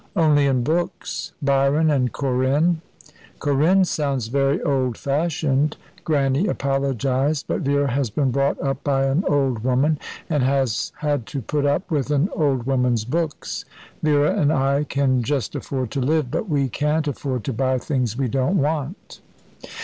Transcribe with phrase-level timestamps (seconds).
[0.15, 2.81] "Only in books Byron and Corinne."
[3.37, 9.23] "Corinne sounds very old fashioned," Grannie apologised, "but Vera has been brought up by an
[9.27, 13.63] old woman, and has had to put up with an old woman's books.
[14.01, 18.17] Vera and I can just afford to live, but we can't afford to buy things
[18.17, 19.21] we don't want."